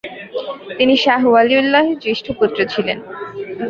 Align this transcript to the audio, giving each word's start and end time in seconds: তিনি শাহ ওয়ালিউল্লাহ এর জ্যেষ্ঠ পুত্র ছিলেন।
তিনি 0.77 0.93
শাহ 1.05 1.21
ওয়ালিউল্লাহ 1.29 1.85
এর 1.91 1.97
জ্যেষ্ঠ 2.03 2.25
পুত্র 2.39 2.59
ছিলেন। 2.73 2.97